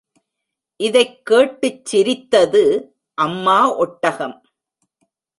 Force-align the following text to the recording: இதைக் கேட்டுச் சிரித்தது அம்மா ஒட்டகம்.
இதைக் 0.79 1.25
கேட்டுச் 1.25 1.85
சிரித்தது 1.85 2.63
அம்மா 3.13 3.75
ஒட்டகம். 3.75 4.41